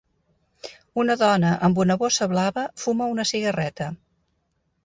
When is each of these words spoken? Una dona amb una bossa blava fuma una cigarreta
Una 1.03 1.15
dona 1.23 1.51
amb 1.69 1.81
una 1.83 1.97
bossa 2.05 2.29
blava 2.33 2.65
fuma 2.85 3.11
una 3.17 3.27
cigarreta 3.33 3.93